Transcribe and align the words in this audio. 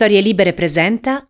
Storie 0.00 0.22
Libere 0.22 0.54
presenta. 0.54 1.26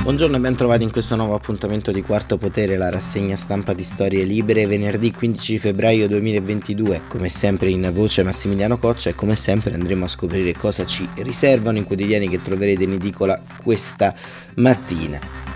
Buongiorno 0.00 0.38
e 0.38 0.40
ben 0.40 0.56
trovati 0.56 0.84
in 0.84 0.90
questo 0.90 1.16
nuovo 1.16 1.34
appuntamento 1.34 1.92
di 1.92 2.00
Quarto 2.00 2.38
Potere, 2.38 2.78
la 2.78 2.88
rassegna 2.88 3.36
stampa 3.36 3.74
di 3.74 3.84
Storie 3.84 4.24
Libere, 4.24 4.66
venerdì 4.66 5.12
15 5.12 5.58
febbraio 5.58 6.08
2022. 6.08 7.02
Come 7.08 7.28
sempre 7.28 7.68
in 7.68 7.90
voce 7.92 8.22
Massimiliano 8.22 8.78
Coccia 8.78 9.10
e 9.10 9.14
come 9.14 9.36
sempre 9.36 9.74
andremo 9.74 10.06
a 10.06 10.08
scoprire 10.08 10.54
cosa 10.54 10.86
ci 10.86 11.06
riservano 11.16 11.76
i 11.76 11.84
quotidiani 11.84 12.30
che 12.30 12.40
troverete 12.40 12.84
in 12.84 12.92
edicola 12.92 13.38
questa 13.62 14.14
mattina. 14.54 15.47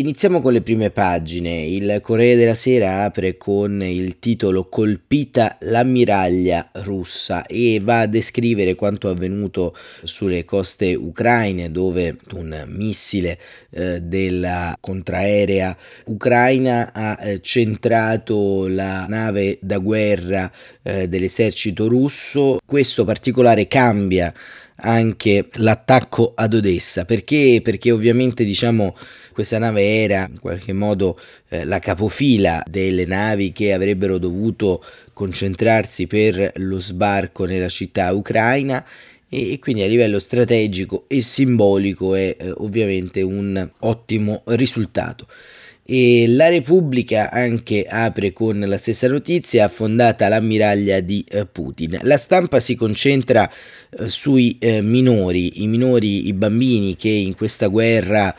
Iniziamo 0.00 0.40
con 0.40 0.54
le 0.54 0.62
prime 0.62 0.88
pagine. 0.88 1.60
Il 1.60 1.98
Corriere 2.00 2.34
della 2.34 2.54
Sera 2.54 3.04
apre 3.04 3.36
con 3.36 3.82
il 3.82 4.18
titolo 4.18 4.66
Colpita 4.66 5.58
l'ammiraglia 5.60 6.70
russa 6.72 7.44
e 7.44 7.80
va 7.82 8.00
a 8.00 8.06
descrivere 8.06 8.76
quanto 8.76 9.10
avvenuto 9.10 9.76
sulle 10.02 10.46
coste 10.46 10.94
ucraine 10.94 11.70
dove 11.70 12.16
un 12.32 12.64
missile 12.68 13.38
eh, 13.68 14.00
della 14.00 14.74
contraerea 14.80 15.76
ucraina 16.06 16.92
ha 16.94 17.18
eh, 17.20 17.42
centrato 17.42 18.68
la 18.68 19.04
nave 19.06 19.58
da 19.60 19.76
guerra 19.76 20.50
eh, 20.82 21.08
dell'esercito 21.08 21.88
russo. 21.88 22.58
Questo 22.64 23.04
particolare 23.04 23.68
cambia 23.68 24.32
anche 24.80 25.48
l'attacco 25.54 26.32
ad 26.34 26.54
Odessa 26.54 27.04
perché, 27.04 27.60
perché 27.62 27.90
ovviamente 27.90 28.44
diciamo 28.44 28.96
questa 29.32 29.58
nave 29.58 30.02
era 30.02 30.28
in 30.30 30.38
qualche 30.40 30.72
modo 30.72 31.18
eh, 31.48 31.64
la 31.64 31.78
capofila 31.78 32.62
delle 32.68 33.06
navi 33.06 33.52
che 33.52 33.72
avrebbero 33.72 34.18
dovuto 34.18 34.84
concentrarsi 35.12 36.06
per 36.06 36.52
lo 36.56 36.80
sbarco 36.80 37.44
nella 37.44 37.68
città 37.68 38.12
ucraina 38.12 38.84
e 39.28 39.58
quindi 39.60 39.82
a 39.82 39.86
livello 39.86 40.18
strategico 40.18 41.04
e 41.06 41.22
simbolico 41.22 42.14
è 42.14 42.36
eh, 42.36 42.52
ovviamente 42.56 43.22
un 43.22 43.70
ottimo 43.78 44.42
risultato. 44.46 45.26
E 45.84 46.26
la 46.28 46.48
Repubblica 46.48 47.30
anche 47.30 47.84
apre 47.84 48.32
con 48.32 48.60
la 48.60 48.78
stessa 48.78 49.08
notizia 49.08 49.64
affondata 49.64 50.28
l'ammiraglia 50.28 51.00
di 51.00 51.24
eh, 51.28 51.46
Putin. 51.46 51.98
La 52.02 52.16
stampa 52.16 52.60
si 52.60 52.76
concentra 52.76 53.50
eh, 53.90 54.08
sui 54.08 54.56
eh, 54.60 54.82
minori, 54.82 55.62
i 55.62 55.66
minori, 55.66 56.28
i 56.28 56.32
bambini 56.32 56.94
che 56.94 57.08
in 57.08 57.34
questa 57.34 57.66
guerra, 57.66 58.34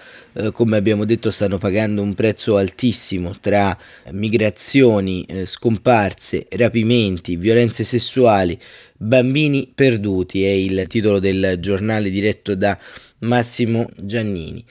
come 0.53 0.77
abbiamo 0.77 1.03
detto, 1.03 1.29
stanno 1.29 1.57
pagando 1.57 2.01
un 2.01 2.13
prezzo 2.13 2.55
altissimo 2.55 3.35
tra 3.41 3.77
migrazioni, 4.11 5.25
scomparse, 5.43 6.47
rapimenti, 6.51 7.35
violenze 7.35 7.83
sessuali, 7.83 8.57
bambini 8.95 9.69
perduti, 9.75 10.45
è 10.45 10.51
il 10.51 10.85
titolo 10.87 11.19
del 11.19 11.57
giornale 11.59 12.09
diretto 12.09 12.55
da 12.55 12.79
Massimo 13.19 13.89
Giannini. 13.97 14.63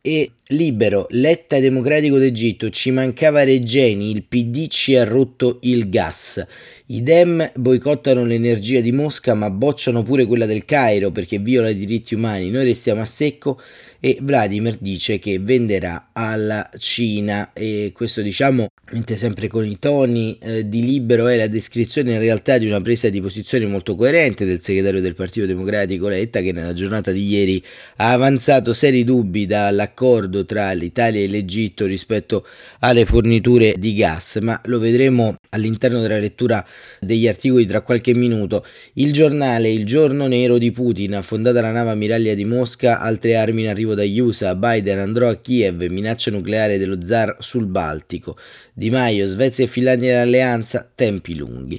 E 0.00 0.30
libero, 0.50 1.06
Letta 1.10 1.58
democratico 1.58 2.18
d'Egitto, 2.18 2.70
ci 2.70 2.90
mancava 2.90 3.42
Regeni, 3.42 4.10
il 4.10 4.24
PD 4.24 4.68
ci 4.68 4.96
ha 4.96 5.04
rotto 5.04 5.58
il 5.62 5.88
gas. 5.88 6.44
I 6.86 7.02
Dem 7.02 7.52
boicottano 7.54 8.24
l'energia 8.24 8.80
di 8.80 8.90
Mosca 8.90 9.34
ma 9.34 9.48
bocciano 9.48 10.02
pure 10.02 10.26
quella 10.26 10.46
del 10.46 10.64
Cairo 10.64 11.12
perché 11.12 11.38
viola 11.38 11.68
i 11.68 11.76
diritti 11.76 12.14
umani. 12.14 12.50
Noi 12.50 12.64
restiamo 12.64 13.00
a 13.00 13.04
secco 13.04 13.60
e 14.00 14.18
Vladimir 14.22 14.76
dice 14.80 15.18
che 15.18 15.38
venderà 15.38 16.08
alla 16.12 16.68
Cina 16.78 17.52
e 17.52 17.92
questo 17.94 18.22
diciamo 18.22 18.68
mentre 18.92 19.16
sempre 19.16 19.46
con 19.46 19.64
i 19.64 19.78
toni 19.78 20.38
eh, 20.40 20.66
di 20.68 20.82
libero 20.82 21.28
è 21.28 21.36
la 21.36 21.46
descrizione 21.46 22.14
in 22.14 22.18
realtà 22.18 22.56
di 22.56 22.66
una 22.66 22.80
presa 22.80 23.10
di 23.10 23.20
posizione 23.20 23.66
molto 23.66 23.94
coerente 23.94 24.46
del 24.46 24.60
segretario 24.60 25.02
del 25.02 25.14
Partito 25.14 25.44
Democratico 25.44 26.08
Letta 26.08 26.40
che 26.40 26.52
nella 26.52 26.72
giornata 26.72 27.12
di 27.12 27.28
ieri 27.28 27.62
ha 27.96 28.12
avanzato 28.12 28.72
seri 28.72 29.04
dubbi 29.04 29.46
dall'accordo 29.46 30.39
tra 30.44 30.70
l'Italia 30.72 31.20
e 31.20 31.28
l'Egitto 31.28 31.86
rispetto 31.86 32.46
alle 32.80 33.04
forniture 33.04 33.74
di 33.78 33.94
gas 33.94 34.38
ma 34.42 34.60
lo 34.64 34.78
vedremo 34.78 35.36
all'interno 35.50 36.00
della 36.00 36.18
lettura 36.18 36.64
degli 37.00 37.26
articoli 37.26 37.66
tra 37.66 37.80
qualche 37.80 38.14
minuto 38.14 38.64
il 38.94 39.12
giornale 39.12 39.70
Il 39.70 39.86
giorno 39.86 40.26
nero 40.26 40.58
di 40.58 40.72
Putin 40.72 41.14
affondata 41.14 41.60
la 41.60 41.72
nave 41.72 41.90
ammiraglia 41.90 42.34
di 42.34 42.44
Mosca 42.44 43.00
altre 43.00 43.36
armi 43.36 43.62
in 43.62 43.68
arrivo 43.68 43.94
dagli 43.94 44.18
USA, 44.18 44.54
Biden 44.54 44.98
andrò 44.98 45.28
a 45.28 45.36
Kiev, 45.36 45.82
minaccia 45.84 46.30
nucleare 46.30 46.78
dello 46.78 47.00
zar 47.02 47.36
sul 47.38 47.66
Baltico. 47.66 48.36
Di 48.80 48.88
Maio, 48.88 49.26
Svezia 49.26 49.66
e 49.66 49.68
Finlandia 49.68 50.14
nell'alleanza, 50.14 50.90
tempi 50.94 51.34
lunghi. 51.34 51.78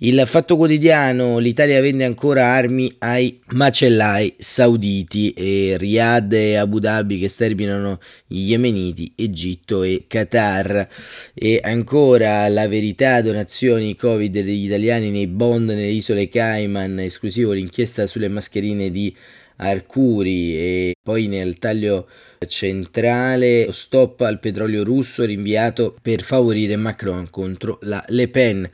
Il 0.00 0.22
Fatto 0.26 0.58
Quotidiano, 0.58 1.38
l'Italia 1.38 1.80
vende 1.80 2.04
ancora 2.04 2.44
armi 2.44 2.94
ai 2.98 3.40
macellai 3.52 4.34
sauditi 4.36 5.32
e 5.32 5.76
Riyadh 5.78 6.34
e 6.34 6.56
Abu 6.56 6.78
Dhabi 6.78 7.18
che 7.18 7.28
sterminano 7.28 7.98
gli 8.26 8.50
yemeniti, 8.50 9.14
Egitto 9.16 9.82
e 9.82 10.04
Qatar. 10.06 10.88
E 11.32 11.58
ancora 11.62 12.46
la 12.48 12.68
verità, 12.68 13.22
donazioni 13.22 13.96
Covid 13.96 14.32
degli 14.32 14.66
italiani 14.66 15.08
nei 15.08 15.28
bond 15.28 15.70
nelle 15.70 15.86
isole 15.86 16.28
Cayman, 16.28 16.98
esclusivo 16.98 17.52
l'inchiesta 17.52 18.06
sulle 18.06 18.28
mascherine 18.28 18.90
di 18.90 19.16
Arcuri 19.62 20.56
e 20.56 20.94
poi 21.02 21.26
nel 21.26 21.58
taglio 21.58 22.08
centrale 22.46 23.68
stop 23.72 24.20
al 24.20 24.40
petrolio 24.40 24.84
russo 24.84 25.24
rinviato 25.24 25.96
per 26.02 26.22
favorire 26.22 26.76
Macron 26.76 27.28
contro 27.30 27.78
la 27.82 28.04
Le 28.08 28.28
Pen. 28.28 28.68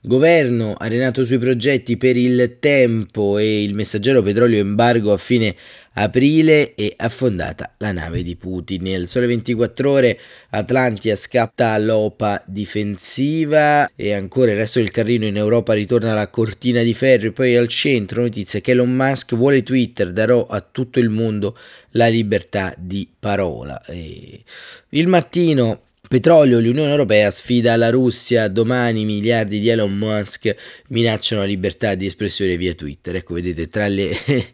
Governo 0.00 0.74
arenato 0.76 1.24
sui 1.24 1.38
progetti 1.38 1.96
per 1.96 2.16
il 2.18 2.58
tempo 2.60 3.38
e 3.38 3.62
il 3.62 3.72
messaggero 3.72 4.20
petrolio 4.20 4.58
embargo 4.58 5.12
a 5.12 5.16
fine 5.16 5.56
aprile 5.94 6.74
e 6.74 6.94
affondata 6.96 7.74
la 7.78 7.92
nave 7.92 8.22
di 8.22 8.36
Putin. 8.36 8.82
Nel 8.82 9.08
sole 9.08 9.26
24 9.26 9.90
ore 9.90 10.18
Atlantia 10.50 11.16
scappa 11.16 11.70
all'OPA 11.70 12.42
difensiva 12.46 13.90
e 13.94 14.12
ancora 14.12 14.52
il 14.52 14.56
resto 14.56 14.78
del 14.78 14.90
carrino 14.90 15.26
in 15.26 15.36
Europa 15.36 15.72
ritorna 15.72 16.12
alla 16.12 16.28
cortina 16.28 16.82
di 16.82 16.94
ferro 16.94 17.28
e 17.28 17.32
poi 17.32 17.56
al 17.56 17.68
centro 17.68 18.22
notizia 18.22 18.60
che 18.60 18.72
Elon 18.72 18.94
Musk 18.94 19.34
vuole 19.34 19.62
Twitter, 19.62 20.12
darò 20.12 20.46
a 20.46 20.60
tutto 20.60 20.98
il 20.98 21.10
mondo 21.10 21.56
la 21.90 22.06
libertà 22.08 22.74
di 22.76 23.08
parola. 23.18 23.80
E 23.84 24.42
il 24.90 25.08
mattino 25.08 25.83
Petrolio, 26.06 26.60
l'Unione 26.60 26.90
Europea 26.90 27.30
sfida 27.30 27.76
la 27.76 27.88
Russia, 27.88 28.48
domani 28.48 29.04
miliardi 29.04 29.58
di 29.58 29.68
Elon 29.68 29.96
Musk 29.96 30.54
minacciano 30.88 31.40
la 31.40 31.46
libertà 31.46 31.94
di 31.94 32.04
espressione 32.06 32.58
via 32.58 32.74
Twitter. 32.74 33.16
Ecco, 33.16 33.34
vedete, 33.34 33.68
tra 33.68 33.88
le 33.88 34.14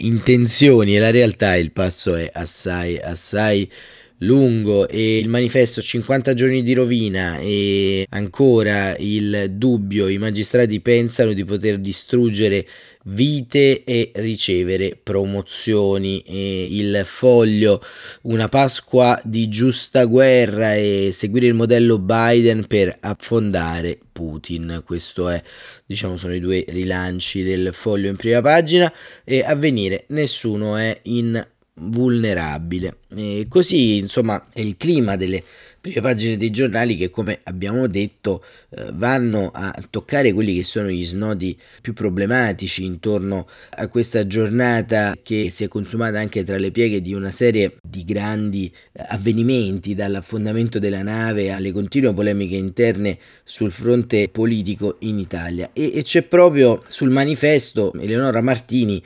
intenzioni 0.00 0.96
e 0.96 0.98
la 0.98 1.10
realtà 1.10 1.54
il 1.56 1.70
passo 1.70 2.14
è 2.14 2.30
assai, 2.32 2.98
assai 2.98 3.70
lungo 4.18 4.88
e 4.88 5.18
il 5.18 5.28
manifesto 5.28 5.82
50 5.82 6.34
giorni 6.34 6.62
di 6.62 6.72
rovina 6.72 7.38
e 7.38 8.06
ancora 8.10 8.96
il 8.98 9.48
dubbio 9.50 10.08
i 10.08 10.18
magistrati 10.18 10.80
pensano 10.80 11.32
di 11.32 11.44
poter 11.44 11.78
distruggere 11.78 12.66
vite 13.06 13.84
e 13.84 14.12
ricevere 14.16 14.98
promozioni. 15.00 16.20
E 16.20 16.66
il 16.70 17.02
foglio 17.04 17.82
una 18.22 18.48
Pasqua 18.48 19.20
di 19.24 19.48
giusta 19.48 20.04
guerra 20.04 20.74
e 20.74 21.10
seguire 21.12 21.46
il 21.46 21.54
modello 21.54 21.98
Biden 21.98 22.66
per 22.66 22.96
affondare 23.00 23.98
Putin. 24.12 24.82
Questo 24.84 25.28
è 25.28 25.42
diciamo 25.84 26.16
sono 26.16 26.34
i 26.34 26.40
due 26.40 26.64
rilanci 26.68 27.42
del 27.42 27.70
foglio 27.72 28.08
in 28.08 28.16
prima 28.16 28.40
pagina. 28.40 28.92
E 29.24 29.42
a 29.42 29.54
venire 29.54 30.04
nessuno 30.08 30.76
è 30.76 30.98
in 31.04 31.44
vulnerabile. 31.78 32.98
E 33.14 33.46
così, 33.48 33.98
insomma, 33.98 34.46
è 34.52 34.60
il 34.60 34.76
clima 34.76 35.16
delle 35.16 35.42
prime 35.80 36.00
pagine 36.00 36.36
dei 36.36 36.50
giornali 36.50 36.96
che, 36.96 37.10
come 37.10 37.38
abbiamo 37.44 37.86
detto, 37.86 38.44
eh, 38.70 38.90
vanno 38.92 39.50
a 39.52 39.72
toccare 39.88 40.32
quelli 40.32 40.56
che 40.56 40.64
sono 40.64 40.88
gli 40.88 41.04
snodi 41.04 41.56
più 41.80 41.92
problematici 41.92 42.84
intorno 42.84 43.46
a 43.76 43.86
questa 43.88 44.26
giornata 44.26 45.14
che 45.22 45.50
si 45.50 45.64
è 45.64 45.68
consumata 45.68 46.18
anche 46.18 46.42
tra 46.42 46.58
le 46.58 46.70
pieghe 46.72 47.00
di 47.00 47.14
una 47.14 47.30
serie 47.30 47.76
di 47.82 48.04
grandi 48.04 48.72
eh, 48.92 49.04
avvenimenti, 49.08 49.94
dall'affondamento 49.94 50.78
della 50.78 51.02
nave 51.02 51.52
alle 51.52 51.72
continue 51.72 52.12
polemiche 52.12 52.56
interne 52.56 53.18
sul 53.44 53.70
fronte 53.70 54.28
politico 54.28 54.96
in 55.00 55.18
Italia. 55.18 55.70
E, 55.72 55.92
e 55.94 56.02
c'è 56.02 56.22
proprio 56.22 56.82
sul 56.88 57.10
manifesto 57.10 57.92
Eleonora 57.94 58.40
Martini 58.40 59.02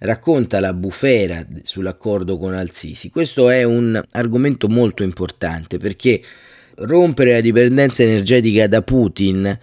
racconta 0.00 0.60
la 0.60 0.74
bufera 0.74 1.46
sull'accordo 1.62 2.38
con 2.38 2.54
Al-Sisi. 2.54 3.10
Questo 3.10 3.50
è 3.50 3.62
un 3.62 4.00
argomento 4.12 4.68
molto 4.68 5.02
importante 5.02 5.78
perché 5.78 6.22
rompere 6.76 7.32
la 7.32 7.40
dipendenza 7.40 8.02
energetica 8.02 8.66
da 8.66 8.82
Putin 8.82 9.58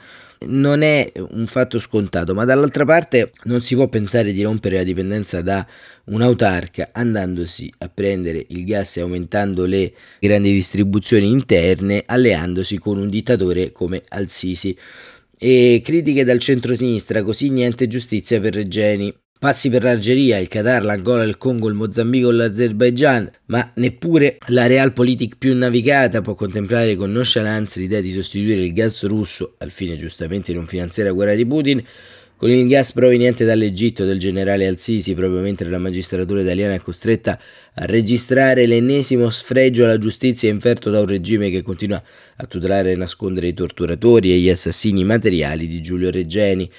non 0.45 0.83
è 0.83 1.11
un 1.31 1.47
fatto 1.47 1.79
scontato, 1.79 2.35
ma 2.35 2.45
dall'altra 2.45 2.85
parte 2.85 3.31
non 3.45 3.61
si 3.61 3.73
può 3.73 3.87
pensare 3.87 4.31
di 4.31 4.43
rompere 4.43 4.77
la 4.77 4.83
dipendenza 4.83 5.41
da 5.41 5.65
un'autarca 6.05 6.89
andandosi 6.91 7.71
a 7.79 7.89
prendere 7.89 8.45
il 8.49 8.63
gas 8.63 8.97
e 8.97 9.01
aumentando 9.01 9.65
le 9.65 9.93
grandi 10.19 10.53
distribuzioni 10.53 11.29
interne, 11.29 12.03
alleandosi 12.05 12.77
con 12.77 12.99
un 12.99 13.09
dittatore 13.09 13.71
come 13.71 14.03
Al-Sisi. 14.07 14.77
E 15.39 15.81
critiche 15.83 16.23
dal 16.23 16.39
centro-sinistra, 16.39 17.23
così 17.23 17.49
niente 17.49 17.87
giustizia 17.87 18.39
per 18.39 18.53
Regeni. 18.53 19.13
Passi 19.39 19.69
per 19.69 19.83
l'Algeria, 19.83 20.37
il 20.37 20.47
Qatar, 20.47 20.83
l'Angola, 20.83 21.23
il 21.23 21.37
Congo, 21.37 21.67
il 21.67 21.75
Mozambico, 21.75 22.31
l'Azerbaijan, 22.31 23.29
ma 23.45 23.71
neppure 23.75 24.37
la 24.47 24.65
realpolitik 24.65 25.35
più 25.37 25.55
navigata 25.55 26.21
può 26.21 26.33
contemplare 26.33 26.95
con 26.95 27.11
nonchalance 27.11 27.79
l'idea 27.79 28.01
di 28.01 28.13
sostituire 28.13 28.61
il 28.61 28.73
gas 28.73 29.05
russo, 29.05 29.55
al 29.59 29.71
fine 29.71 29.95
giustamente 29.95 30.51
di 30.51 30.57
non 30.57 30.67
finanziare 30.67 31.09
la 31.09 31.15
guerra 31.15 31.35
di 31.35 31.45
Putin, 31.45 31.83
con 32.37 32.51
il 32.51 32.67
gas 32.67 32.93
proveniente 32.93 33.45
dall'Egitto 33.45 34.05
del 34.05 34.19
generale 34.19 34.67
Al-Sisi, 34.67 35.15
proprio 35.15 35.41
mentre 35.41 35.69
la 35.69 35.79
magistratura 35.79 36.41
italiana 36.41 36.75
è 36.75 36.79
costretta 36.79 37.39
a 37.73 37.85
registrare 37.85 38.67
l'ennesimo 38.67 39.31
sfregio 39.31 39.85
alla 39.85 39.97
giustizia 39.97 40.47
inferto 40.47 40.91
da 40.91 40.99
un 40.99 41.07
regime 41.07 41.49
che 41.49 41.63
continua 41.63 42.01
a 42.35 42.45
tutelare 42.45 42.91
e 42.91 42.95
nascondere 42.95 43.47
i 43.47 43.53
torturatori 43.55 44.31
e 44.31 44.37
gli 44.37 44.49
assassini 44.49 45.03
materiali 45.03 45.67
di 45.67 45.81
Giulio 45.81 46.11
Reggeni. 46.11 46.69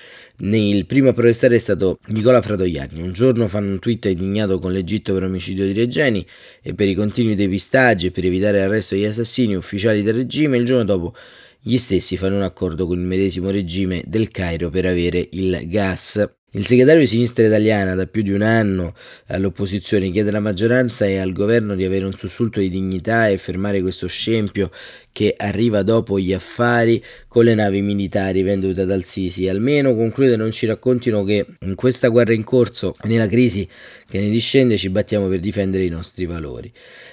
Il 0.41 0.87
primo 0.87 1.09
a 1.09 1.13
protestare 1.15 1.57
è 1.57 1.59
stato 1.59 1.99
Nicola 2.09 2.41
Fratoianni. 2.41 3.03
Un 3.03 3.13
giorno 3.13 3.49
fanno 3.49 3.73
un 3.73 3.81
tweet 3.81 4.05
indignato 4.05 4.61
con 4.61 4.71
l'Egitto 4.71 5.13
per 5.13 5.25
omicidio 5.25 5.67
di 5.67 5.73
Reggeni 5.73 6.25
e 6.63 6.75
per 6.75 6.87
i 6.87 6.95
continui 6.95 7.35
depistaggi 7.35 8.07
e 8.07 8.11
per 8.13 8.25
evitare 8.25 8.59
l'arresto 8.59 8.95
degli 8.95 9.05
assassini 9.07 9.57
ufficiali 9.57 10.05
del 10.05 10.15
regime. 10.15 10.57
Il 10.57 10.65
giorno 10.65 10.85
dopo 10.85 11.13
gli 11.61 11.77
stessi 11.77 12.17
fanno 12.17 12.37
un 12.37 12.43
accordo 12.43 12.87
con 12.87 12.97
il 13.01 13.05
medesimo 13.05 13.51
regime 13.51 14.05
del 14.07 14.29
Cairo 14.29 14.71
per 14.71 14.87
avere 14.87 15.27
il 15.33 15.63
gas. 15.67 16.25
Il 16.53 16.65
segretario 16.65 17.01
di 17.01 17.07
sinistra 17.07 17.45
italiana 17.45 17.95
da 17.95 18.07
più 18.07 18.23
di 18.23 18.31
un 18.31 18.41
anno 18.41 18.95
all'opposizione 19.27 20.11
chiede 20.11 20.31
alla 20.31 20.41
maggioranza 20.41 21.05
e 21.05 21.19
al 21.19 21.33
governo 21.33 21.75
di 21.75 21.85
avere 21.85 22.07
un 22.07 22.15
sussulto 22.15 22.59
di 22.61 22.71
dignità 22.71 23.29
e 23.29 23.37
fermare 23.37 23.83
questo 23.83 24.07
scempio 24.07 24.71
che 25.19 25.35
arriva 25.37 25.83
dopo 25.83 26.17
gli 26.21 26.33
affari 26.33 27.03
con 27.27 27.43
le 27.43 27.57
navi 27.57 27.83
militari 27.83 28.43
vendute 28.43 28.85
dal 28.85 29.03
Sisi. 29.03 29.49
Almeno 29.49 29.97
conclude 29.97 30.37
non 30.37 30.53
ci 30.53 30.65
raccontino 30.65 31.25
che 31.25 31.45
in 31.63 31.75
questa 31.75 32.07
guerra 32.07 32.35
in 32.35 32.45
corso 32.45 32.95
nella 33.03 33.27
crisi 33.27 33.69
che 34.09 34.21
ne 34.21 34.31
discende 34.31 34.77
ci 34.77 34.91
battiamo 34.91 35.27
per 35.27 35.41
difendere 35.41 35.83
i 35.83 35.89
nostri 35.89 36.25
valori. 36.25 36.73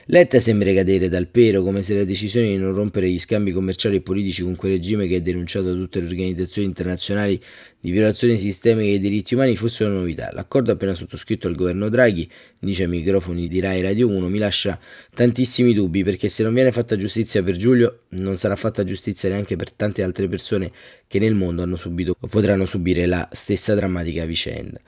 Letta 0.10 0.40
sembra 0.40 0.72
cadere 0.72 1.10
dal 1.10 1.26
pero 1.26 1.64
come 1.64 1.82
se 1.82 1.96
la 1.96 2.04
decisione 2.04 2.50
di 2.50 2.58
non 2.58 2.76
rompere 2.76 3.10
gli 3.10 3.18
scambi 3.18 3.52
commerciali 3.52 3.96
e 3.96 4.02
politici 4.02 4.44
con 4.44 4.56
quel 4.56 4.74
regime 4.74 5.08
che 5.08 5.16
è 5.16 5.22
denunciato 5.22 5.66
da 5.66 5.74
tutte 5.74 6.00
le 6.00 6.06
organizzazioni 6.06 6.68
internazionali 6.68 7.42
di 7.80 7.92
violazione 7.92 8.38
sistemiche 8.38 8.92
dei 8.92 9.00
diritti 9.00 9.34
umani 9.34 9.56
fosse 9.56 9.84
una 9.84 9.96
novità. 9.96 10.30
L'accordo 10.34 10.72
appena 10.72 10.94
sottoscritto 10.94 11.48
al 11.48 11.56
governo 11.56 11.90
Draghi, 11.90 12.30
dice 12.60 12.84
ai 12.84 12.90
microfoni 12.90 13.48
di 13.48 13.60
Rai 13.60 13.82
Radio 13.82 14.08
1, 14.10 14.28
mi 14.28 14.38
lascia 14.38 14.80
tantissimi 15.14 15.74
dubbi 15.74 16.04
perché 16.04 16.30
se 16.30 16.44
non 16.44 16.54
viene 16.54 16.72
fatta 16.72 16.96
giustizia 16.96 17.44
per 17.44 17.56
Giulio 17.56 17.95
non 18.10 18.38
sarà 18.38 18.56
fatta 18.56 18.84
giustizia 18.84 19.30
neanche 19.30 19.56
per 19.56 19.72
tante 19.72 20.04
altre 20.04 20.28
persone 20.28 20.72
che 21.08 21.20
nel 21.20 21.34
mondo 21.34 21.62
hanno 21.62 21.76
subito 21.76 22.16
o 22.20 22.28
potranno 22.28 22.66
subire 22.66 23.06
la 23.06 23.28
stessa 23.32 23.76
drammatica 23.76 24.26
vicenda. 24.26 24.80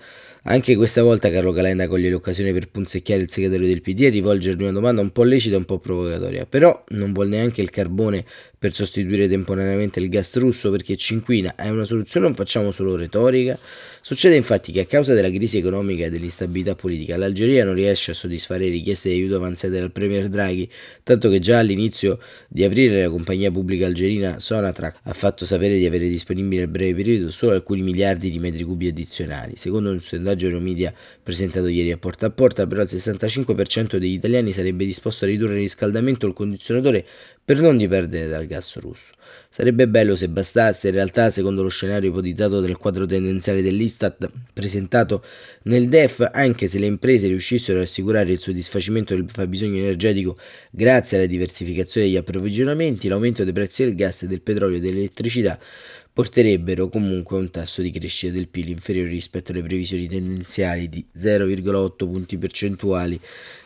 Anche 0.49 0.77
questa 0.77 1.03
volta 1.03 1.29
Carlo 1.29 1.51
Calenda 1.51 1.89
coglie 1.89 2.09
l'occasione 2.09 2.53
per 2.53 2.69
punzecchiare 2.69 3.21
il 3.21 3.29
segretario 3.29 3.67
del 3.67 3.81
PD 3.81 4.03
e 4.03 4.09
rivolgergli 4.09 4.61
una 4.61 4.71
domanda 4.71 5.01
un 5.01 5.11
po' 5.11 5.23
lecita 5.23 5.55
e 5.55 5.57
un 5.57 5.65
po' 5.65 5.77
provocatoria, 5.77 6.45
però 6.45 6.85
non 6.91 7.11
vuole 7.11 7.31
neanche 7.31 7.59
il 7.59 7.69
carbone 7.69 8.23
per 8.59 8.71
sostituire 8.71 9.27
temporaneamente 9.27 9.99
il 9.99 10.07
gas 10.07 10.37
russo 10.37 10.71
perché 10.71 10.95
ci 10.95 11.13
inquina, 11.13 11.53
è 11.55 11.69
una 11.69 11.83
soluzione 11.83 12.27
non 12.27 12.35
facciamo 12.35 12.71
solo 12.71 12.95
retorica? 12.95 13.59
Succede 14.01 14.37
infatti 14.37 14.71
che 14.71 14.79
a 14.79 14.85
causa 14.85 15.13
della 15.13 15.29
crisi 15.29 15.57
economica 15.57 16.05
e 16.05 16.09
dell'instabilità 16.09 16.75
politica 16.75 17.17
l'Algeria 17.17 17.65
non 17.65 17.73
riesce 17.73 18.11
a 18.11 18.13
soddisfare 18.13 18.63
le 18.63 18.69
richieste 18.69 19.09
di 19.09 19.15
aiuto 19.15 19.35
avanzate 19.35 19.77
dal 19.77 19.91
premier 19.91 20.29
Draghi, 20.29 20.67
tanto 21.03 21.29
che 21.29 21.39
già 21.39 21.59
all'inizio 21.59 22.19
di 22.47 22.63
aprile 22.63 23.01
la 23.01 23.09
compagnia 23.09 23.51
pubblica 23.51 23.85
algerina 23.85 24.39
Sonatrach 24.39 24.99
ha 25.03 25.13
fatto 25.13 25.45
sapere 25.45 25.77
di 25.77 25.85
avere 25.85 26.07
disponibili 26.07 26.57
nel 26.57 26.69
breve 26.69 26.95
periodo 26.95 27.31
solo 27.31 27.51
alcuni 27.51 27.81
miliardi 27.81 28.31
di 28.31 28.39
metri 28.39 28.63
cubi 28.63 28.87
addizionali. 28.87 29.57
Secondo 29.57 29.91
un 29.91 29.99
sondaggio 29.99 30.36
Euromedia 30.45 30.93
presentato 31.21 31.67
ieri 31.67 31.91
a 31.91 31.97
porta 31.97 32.27
a 32.27 32.29
porta, 32.29 32.65
però 32.67 32.81
il 32.81 32.89
65% 32.91 33.97
degli 33.97 34.13
italiani 34.13 34.51
sarebbe 34.51 34.85
disposto 34.85 35.25
a 35.25 35.27
ridurre 35.27 35.55
il 35.55 35.61
riscaldamento 35.61 36.25
o 36.25 36.29
il 36.29 36.35
condizionatore 36.35 37.05
per 37.43 37.61
non 37.61 37.77
dipendere 37.77 38.27
dal 38.27 38.45
gas 38.45 38.77
russo. 38.77 39.11
Sarebbe 39.49 39.87
bello 39.87 40.15
se 40.15 40.27
bastasse, 40.27 40.89
in 40.89 40.95
realtà 40.95 41.31
secondo 41.31 41.63
lo 41.63 41.69
scenario 41.69 42.09
ipotizzato 42.09 42.59
del 42.59 42.77
quadro 42.77 43.05
tendenziale 43.05 43.61
dell'Istat 43.61 44.29
presentato 44.53 45.23
nel 45.63 45.87
DEF, 45.87 46.29
anche 46.33 46.67
se 46.67 46.77
le 46.77 46.85
imprese 46.85 47.27
riuscissero 47.27 47.77
ad 47.79 47.85
assicurare 47.85 48.31
il 48.31 48.39
soddisfacimento 48.39 49.15
del 49.15 49.29
fabbisogno 49.29 49.77
energetico 49.77 50.37
grazie 50.69 51.17
alla 51.17 51.25
diversificazione 51.25 52.07
degli 52.07 52.17
approvvigionamenti, 52.17 53.07
l'aumento 53.07 53.43
dei 53.43 53.53
prezzi 53.53 53.83
del 53.83 53.95
gas, 53.95 54.25
del 54.25 54.41
petrolio 54.41 54.77
e 54.77 54.81
dell'elettricità 54.81 55.57
porterebbero 56.17 56.89
comunque 56.89 57.37
a 57.37 57.41
un 57.41 57.51
tasso 57.51 57.83
di 57.83 57.91
crescita 57.91 58.33
del 58.33 58.47
PIL 58.47 58.69
inferiore 58.69 59.09
rispetto 59.09 59.51
alle 59.51 59.61
previsioni 59.61 60.07
tendenziali 60.07 60.89
di 60.89 61.05
0,8 61.15 61.91
punti 61.95 62.39
percentuali 62.39 63.19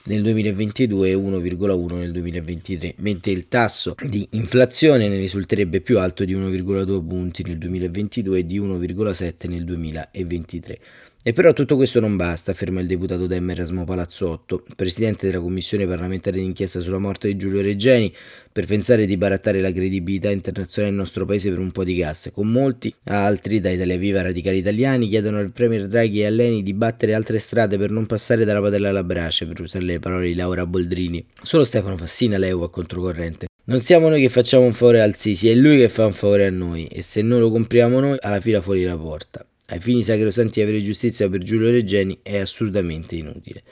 nel 0.04 0.22
2022 0.22 1.12
e 1.12 1.14
1,1 1.14 1.96
nel 1.96 2.12
2023, 2.12 2.96
mentre 2.98 3.32
il 3.32 3.48
tasso 3.48 3.96
di 4.04 4.28
inflazione 4.32 5.08
ne 5.08 5.18
risulterebbe 5.18 5.80
più 5.80 5.98
alto 5.98 6.26
di 6.26 6.36
1,2 6.36 7.08
punti 7.08 7.42
nel 7.44 7.58
2022 7.58 8.40
e 8.40 8.46
di 8.46 8.60
1,7 8.60 9.48
nel 9.48 9.64
2023. 9.64 10.80
E 11.24 11.34
però 11.34 11.54
tutto 11.54 11.76
questo 11.76 12.00
non 12.00 12.16
basta, 12.16 12.50
afferma 12.50 12.80
il 12.80 12.88
deputato 12.88 13.28
Dem 13.28 13.48
Erasmo 13.52 13.86
Palazzotto, 13.86 14.64
presidente 14.76 15.28
della 15.28 15.40
commissione 15.40 15.86
parlamentare 15.86 16.40
d'inchiesta 16.40 16.80
sulla 16.80 16.98
morte 16.98 17.28
di 17.28 17.38
Giulio 17.38 17.62
Reggeni, 17.62 18.12
per 18.52 18.66
pensare 18.66 19.06
di 19.06 19.18
barattare 19.18 19.60
la 19.60 19.72
credibilità 19.72 20.32
internazionale 20.32 20.92
del 20.92 21.04
nostro 21.04 21.28
paese 21.28 21.52
per 21.52 21.60
un 21.60 21.70
po' 21.70 21.84
di 21.84 21.94
gas. 21.94 22.32
Con 22.34 22.52
molti 22.52 22.92
altri, 23.04 23.60
da 23.60 23.70
Italia 23.70 23.98
Viva 23.98 24.24
radicali 24.24 24.58
italiani, 24.58 25.08
chiedono 25.08 25.38
al 25.38 25.52
premier 25.52 25.88
Draghi 25.88 26.22
e 26.22 26.26
a 26.26 26.32
Leni 26.32 26.64
di 26.64 26.74
battere 26.74 27.14
altre 27.14 27.38
strade 27.38 27.78
per 27.78 27.92
non 27.92 28.08
passare 28.08 28.44
dalla 28.44 28.60
padella 28.60 28.90
alla 28.90 29.04
brace, 29.04 29.46
per 29.46 29.62
usare 29.62 29.86
le 29.86 30.00
parole 30.00 30.26
di 30.26 30.34
Laura 30.34 30.66
Boldrini. 30.66 31.24
Solo 31.40 31.66
Stefano 31.66 31.98
Fassina 31.98 32.40
leva 32.40 32.66
a 32.66 32.70
controcorrente. 32.70 33.46
Non 33.66 33.82
siamo 33.82 34.10
noi 34.10 34.22
che 34.22 34.30
facciamo 34.30 34.66
un 34.66 34.74
favore 34.74 35.02
al 35.02 35.14
Sisi, 35.14 35.50
è 35.50 35.54
lui 35.54 35.78
che 35.78 35.90
fa 35.90 36.08
un 36.08 36.14
favore 36.14 36.48
a 36.48 36.50
noi 36.50 36.88
e 36.88 37.04
se 37.04 37.22
non 37.22 37.40
lo 37.40 37.52
compriamo 37.52 38.00
noi, 38.00 38.18
alla 38.20 38.42
fila 38.42 38.60
fuori 38.60 38.84
la 38.84 38.98
porta 38.98 39.46
ai 39.72 39.80
fini 39.80 40.04
sacrosanti 40.04 40.60
di 40.60 40.62
avere 40.62 40.82
giustizia 40.82 41.30
per 41.30 41.42
Giulio 41.42 41.72
Reggeni 41.72 42.20
è 42.22 42.38
assurdamente 42.38 43.16
inutile. 43.16 43.64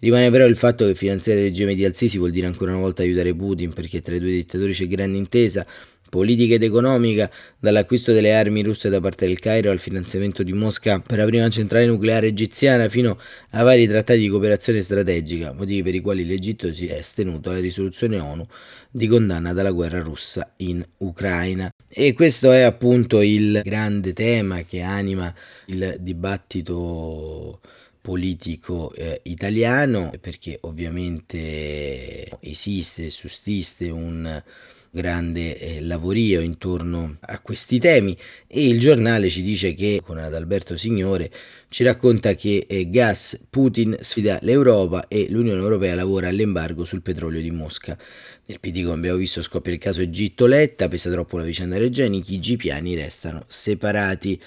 Rimane 0.00 0.30
però 0.30 0.46
il 0.46 0.56
fatto 0.56 0.86
che 0.86 0.94
finanziare 0.94 1.40
il 1.40 1.46
regime 1.46 1.74
di 1.74 1.84
Al-Sisi 1.84 2.18
vuol 2.18 2.30
dire 2.30 2.46
ancora 2.46 2.70
una 2.70 2.80
volta 2.80 3.02
aiutare 3.02 3.34
Putin 3.34 3.72
perché 3.72 4.00
tra 4.00 4.14
i 4.14 4.20
due 4.20 4.30
dittatori 4.30 4.72
c'è 4.72 4.86
grande 4.86 5.18
intesa 5.18 5.66
politica 6.08 6.54
ed 6.54 6.62
economica, 6.62 7.30
dall'acquisto 7.58 8.12
delle 8.12 8.34
armi 8.34 8.62
russe 8.62 8.88
da 8.88 9.00
parte 9.00 9.26
del 9.26 9.38
Cairo 9.38 9.70
al 9.70 9.78
finanziamento 9.78 10.42
di 10.42 10.52
Mosca 10.52 11.00
per 11.00 11.18
la 11.18 11.24
prima 11.24 11.48
centrale 11.48 11.86
nucleare 11.86 12.28
egiziana 12.28 12.88
fino 12.88 13.18
a 13.50 13.62
vari 13.62 13.86
trattati 13.86 14.20
di 14.20 14.28
cooperazione 14.28 14.82
strategica, 14.82 15.52
motivi 15.52 15.82
per 15.82 15.94
i 15.94 16.00
quali 16.00 16.24
l'Egitto 16.24 16.72
si 16.72 16.86
è 16.86 16.98
astenuto 16.98 17.50
alla 17.50 17.60
risoluzione 17.60 18.18
ONU 18.18 18.46
di 18.90 19.06
condanna 19.06 19.52
dalla 19.52 19.70
guerra 19.70 20.02
russa 20.02 20.52
in 20.56 20.84
Ucraina. 20.98 21.70
E 21.88 22.12
questo 22.14 22.52
è 22.52 22.62
appunto 22.62 23.20
il 23.20 23.60
grande 23.64 24.12
tema 24.12 24.62
che 24.62 24.80
anima 24.80 25.32
il 25.66 25.96
dibattito 26.00 27.60
politico 28.00 28.92
eh, 28.94 29.20
italiano 29.24 30.10
perché 30.20 30.58
ovviamente 30.62 32.38
esiste, 32.40 33.10
sussiste 33.10 33.90
un 33.90 34.42
grande 34.90 35.58
eh, 35.58 35.80
lavorio 35.80 36.40
intorno 36.40 37.16
a 37.20 37.40
questi 37.40 37.78
temi 37.78 38.16
e 38.46 38.68
il 38.68 38.78
giornale 38.78 39.28
ci 39.28 39.42
dice 39.42 39.74
che 39.74 40.00
con 40.04 40.18
Adalberto 40.18 40.76
Signore 40.76 41.30
ci 41.68 41.84
racconta 41.84 42.34
che 42.34 42.66
eh, 42.68 42.88
gas 42.88 43.46
Putin 43.50 43.96
sfida 44.00 44.38
l'Europa 44.42 45.08
e 45.08 45.26
l'Unione 45.30 45.60
Europea 45.60 45.94
lavora 45.94 46.28
all'embargo 46.28 46.84
sul 46.84 47.02
petrolio 47.02 47.40
di 47.40 47.50
Mosca. 47.50 47.96
Nel 48.48 48.60
PD, 48.60 48.82
come 48.82 48.94
abbiamo 48.94 49.18
visto, 49.18 49.42
scoppia 49.42 49.74
il 49.74 49.78
caso 49.78 50.00
Egitto-Letta, 50.00 50.88
pesa 50.88 51.10
troppo 51.10 51.36
la 51.36 51.44
vicenda 51.44 51.76
Regeni, 51.76 52.24
i 52.26 52.56
piani 52.56 52.94
restano 52.94 53.44
separati. 53.46 54.40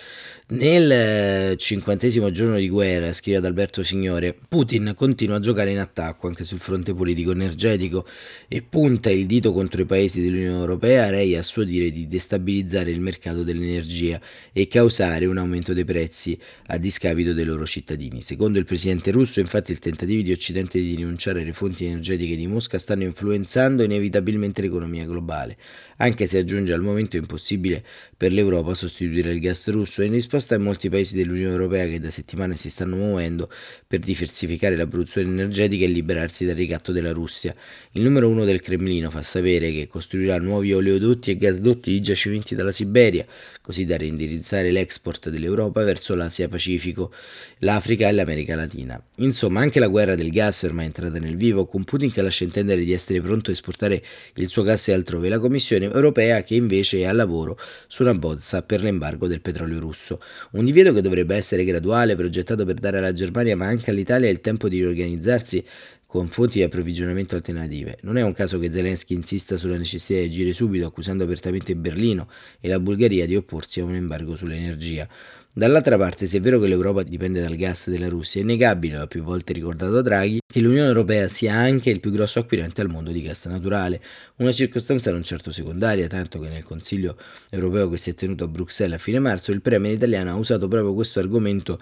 Nel 0.47 0.91
eh, 0.91 1.55
cinquantesimo 1.55 2.31
giorno 2.31 2.57
di 2.57 2.67
guerra, 2.67 3.13
scrive 3.13 3.37
Adalberto 3.37 3.83
Signore, 3.83 4.35
Putin 4.49 4.93
continua 4.95 5.35
a 5.35 5.39
giocare 5.39 5.69
in 5.69 5.77
attacco 5.77 6.27
anche 6.27 6.43
sul 6.43 6.57
fronte 6.57 6.95
politico-energetico 6.95 8.07
e 8.47 8.63
punta 8.63 9.11
il 9.11 9.27
dito 9.27 9.53
contro 9.53 9.83
i 9.83 9.85
paesi 9.85 10.19
dell'Unione 10.19 10.57
Europea, 10.57 11.09
rei 11.11 11.35
a 11.35 11.43
suo 11.43 11.63
dire 11.63 11.91
di 11.91 12.07
destabilizzare 12.07 12.89
il 12.89 13.01
mercato 13.01 13.43
dell'energia 13.43 14.19
e 14.51 14.67
causare 14.67 15.27
un 15.27 15.37
aumento 15.37 15.73
dei 15.73 15.85
prezzi 15.85 16.35
a 16.65 16.77
discapito 16.79 17.33
dei 17.33 17.45
loro 17.45 17.67
cittadini. 17.67 18.23
Secondo 18.23 18.57
il 18.57 18.65
presidente 18.65 19.11
russo, 19.11 19.39
infatti, 19.39 19.73
i 19.73 19.77
tentativi 19.77 20.23
di 20.23 20.31
Occidente 20.31 20.81
di 20.81 20.95
rinunciare 20.95 21.43
alle 21.43 21.53
fonti 21.53 21.85
energetiche 21.85 22.35
di 22.35 22.47
Mosca 22.47 22.79
stanno 22.79 23.03
influenzando 23.03 23.89
inevitabilmente 23.91 24.61
l'economia 24.61 25.05
globale, 25.05 25.57
anche 25.97 26.25
se 26.25 26.39
aggiunge 26.39 26.73
al 26.73 26.81
momento 26.81 27.17
impossibile 27.17 27.83
per 28.17 28.31
l'Europa 28.31 28.73
sostituire 28.73 29.31
il 29.31 29.39
gas 29.39 29.67
russo 29.69 30.01
in 30.01 30.11
risposta 30.11 30.55
in 30.55 30.61
molti 30.61 30.89
paesi 30.89 31.15
dell'Unione 31.15 31.51
Europea 31.51 31.87
che 31.87 31.99
da 31.99 32.09
settimane 32.09 32.55
si 32.55 32.69
stanno 32.69 32.95
muovendo 32.95 33.49
per 33.85 33.99
diversificare 33.99 34.75
la 34.75 34.87
produzione 34.87 35.29
energetica 35.29 35.85
e 35.85 35.87
liberarsi 35.87 36.45
dal 36.45 36.55
ricatto 36.55 36.91
della 36.91 37.11
Russia. 37.11 37.53
Il 37.91 38.03
numero 38.03 38.29
uno 38.29 38.45
del 38.45 38.61
Cremlino 38.61 39.09
fa 39.09 39.21
sapere 39.21 39.71
che 39.71 39.87
costruirà 39.87 40.37
nuovi 40.37 40.73
oleodotti 40.73 41.31
e 41.31 41.37
gasdotti 41.37 41.91
di 41.91 42.01
giacimenti 42.01 42.55
dalla 42.55 42.71
Siberia, 42.71 43.25
così 43.61 43.85
da 43.85 43.97
reindirizzare 43.97 44.71
l'export 44.71 45.29
dell'Europa 45.29 45.83
verso 45.83 46.15
l'Asia 46.15 46.47
Pacifico, 46.47 47.11
l'Africa 47.59 48.07
e 48.07 48.11
l'America 48.11 48.55
Latina. 48.55 49.03
Insomma, 49.17 49.61
anche 49.61 49.79
la 49.79 49.87
guerra 49.87 50.15
del 50.15 50.29
gas 50.29 50.63
è 50.63 50.67
ormai 50.67 50.85
entrata 50.85 51.19
nel 51.19 51.37
vivo, 51.37 51.65
con 51.65 51.83
Putin 51.83 52.11
che 52.11 52.21
lascia 52.21 52.43
intendere 52.43 52.83
di 52.83 52.93
essere 52.93 53.19
pronto 53.21 53.49
a 53.49 53.53
esportare 53.53 53.80
il 53.87 54.47
suo 54.47 54.63
gas 54.63 54.87
altrove, 54.89 55.29
la 55.29 55.39
Commissione 55.39 55.91
europea 55.91 56.43
che 56.43 56.55
invece 56.55 56.99
è 56.99 57.05
al 57.05 57.15
lavoro 57.15 57.57
su 57.87 58.03
una 58.03 58.13
bozza 58.13 58.61
per 58.61 58.81
l'embargo 58.81 59.27
del 59.27 59.41
petrolio 59.41 59.79
russo. 59.79 60.21
Un 60.51 60.65
divieto 60.65 60.93
che 60.93 61.01
dovrebbe 61.01 61.35
essere 61.35 61.63
graduale, 61.63 62.15
progettato 62.15 62.65
per 62.65 62.75
dare 62.75 62.97
alla 62.97 63.13
Germania 63.13 63.55
ma 63.55 63.65
anche 63.65 63.91
all'Italia 63.91 64.29
il 64.29 64.41
tempo 64.41 64.67
di 64.67 64.77
riorganizzarsi 64.77 65.63
con 66.11 66.27
fonti 66.27 66.57
di 66.57 66.65
approvvigionamento 66.65 67.35
alternative. 67.35 67.97
Non 68.01 68.17
è 68.17 68.21
un 68.21 68.33
caso 68.33 68.59
che 68.59 68.69
Zelensky 68.69 69.13
insista 69.13 69.55
sulla 69.55 69.77
necessità 69.77 70.19
di 70.19 70.25
agire 70.25 70.51
subito, 70.51 70.85
accusando 70.85 71.23
apertamente 71.23 71.73
Berlino 71.73 72.27
e 72.59 72.67
la 72.67 72.81
Bulgaria 72.81 73.25
di 73.25 73.37
opporsi 73.37 73.79
a 73.79 73.85
un 73.85 73.95
embargo 73.95 74.35
sull'energia. 74.35 75.07
Dall'altra 75.53 75.97
parte, 75.97 76.27
se 76.27 76.37
è 76.37 76.39
vero 76.39 76.59
che 76.59 76.67
l'Europa 76.67 77.03
dipende 77.03 77.41
dal 77.41 77.57
gas 77.57 77.89
della 77.89 78.07
Russia, 78.07 78.39
è 78.39 78.43
innegabile, 78.45 78.95
l'ha 78.95 79.05
più 79.05 79.21
volte 79.21 79.51
ricordato 79.51 80.01
Draghi, 80.01 80.39
che 80.47 80.61
l'Unione 80.61 80.87
Europea 80.87 81.27
sia 81.27 81.53
anche 81.53 81.89
il 81.89 81.99
più 81.99 82.09
grosso 82.09 82.39
acquirente 82.39 82.79
al 82.79 82.87
mondo 82.87 83.11
di 83.11 83.21
gas 83.21 83.47
naturale, 83.47 84.01
una 84.37 84.53
circostanza 84.53 85.11
non 85.11 85.23
certo 85.23 85.51
secondaria, 85.51 86.07
tanto 86.07 86.39
che 86.39 86.47
nel 86.47 86.63
Consiglio 86.63 87.17
europeo 87.49 87.89
che 87.89 87.97
si 87.97 88.11
è 88.11 88.13
tenuto 88.13 88.45
a 88.45 88.47
Bruxelles 88.47 88.95
a 88.95 88.97
fine 88.97 89.19
marzo, 89.19 89.51
il 89.51 89.61
Premier 89.61 89.93
italiano 89.93 90.31
ha 90.31 90.35
usato 90.35 90.69
proprio 90.69 90.93
questo 90.93 91.19
argomento 91.19 91.81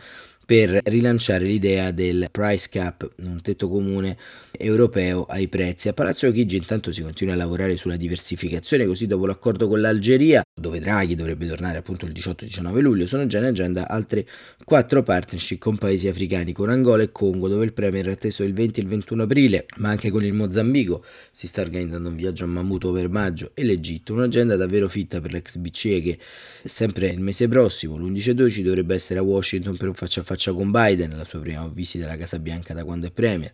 per 0.49 0.79
rilanciare 0.85 1.43
l'idea 1.43 1.91
del 1.91 2.27
price 2.31 2.69
cap, 2.71 3.07
un 3.17 3.39
tetto 3.39 3.69
comune 3.69 4.17
europeo 4.51 5.25
ai 5.25 5.47
prezzi. 5.47 5.89
A 5.89 5.93
Palazzo 5.93 6.31
Chigi 6.31 6.55
intanto 6.55 6.91
si 6.91 7.03
continua 7.03 7.35
a 7.35 7.37
lavorare 7.37 7.77
sulla 7.77 7.97
diversificazione, 7.97 8.87
così 8.87 9.05
dopo 9.05 9.27
l'accordo 9.27 9.67
con 9.67 9.79
l'Algeria, 9.79 10.41
dove 10.59 10.79
Draghi 10.79 11.15
dovrebbe 11.15 11.47
tornare 11.47 11.77
appunto 11.77 12.05
il 12.05 12.11
18-19 12.11 12.79
luglio, 12.79 13.07
sono 13.07 13.25
già 13.27 13.39
in 13.39 13.45
agenda 13.45 13.87
altre 13.87 14.27
quattro 14.63 15.03
partnership 15.03 15.59
con 15.59 15.77
paesi 15.77 16.07
africani, 16.07 16.51
con 16.51 16.69
Angola 16.69 17.03
e 17.03 17.11
Congo, 17.11 17.47
dove 17.47 17.65
il 17.65 17.73
Premier 17.73 18.07
è 18.07 18.11
atteso 18.11 18.43
il 18.43 18.53
20 18.53 18.79
e 18.79 18.83
il 18.83 18.89
21 18.89 19.23
aprile, 19.23 19.65
ma 19.77 19.89
anche 19.89 20.11
con 20.11 20.23
il 20.23 20.33
Mozambico 20.33 21.03
si 21.31 21.47
sta 21.47 21.61
organizzando 21.61 22.09
un 22.09 22.15
viaggio 22.15 22.43
a 22.43 22.47
Mamuto 22.47 22.91
per 22.91 23.09
maggio 23.09 23.51
e 23.53 23.63
l'Egitto, 23.63 24.13
un'agenda 24.13 24.55
davvero 24.55 24.87
fitta 24.87 25.21
per 25.21 25.31
l'ex 25.31 25.55
BCE 25.55 26.01
che 26.01 26.19
sempre 26.63 27.07
il 27.07 27.19
mese 27.19 27.47
prossimo, 27.47 27.97
l'11 27.97 28.29
e 28.29 28.33
12, 28.35 28.61
dovrebbe 28.61 28.95
essere 28.95 29.19
a 29.19 29.23
Washington 29.23 29.77
per 29.77 29.87
un 29.87 29.93
faccia 29.93 30.21
a 30.21 30.23
faccia 30.23 30.53
con 30.53 30.71
Biden, 30.71 31.15
la 31.17 31.25
sua 31.25 31.39
prima 31.39 31.67
visita 31.73 32.05
alla 32.05 32.17
Casa 32.17 32.39
Bianca 32.39 32.73
da 32.73 32.83
quando 32.83 33.07
è 33.07 33.11
Premier. 33.11 33.53